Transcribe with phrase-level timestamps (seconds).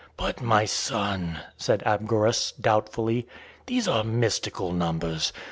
[0.17, 3.27] '""But, my son," said Abgarus, doubtfully,
[3.67, 5.31] "these are mystical numbers.